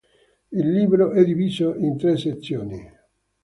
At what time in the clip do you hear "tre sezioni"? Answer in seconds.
1.95-2.91